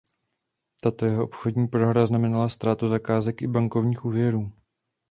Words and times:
Tato 0.81 1.05
jeho 1.05 1.23
obchodní 1.23 1.67
prohra 1.67 2.05
znamenala 2.05 2.49
ztrátu 2.49 2.89
zakázek 2.89 3.41
i 3.41 3.47
bankovních 3.47 4.05
úvěrů. 4.05 4.51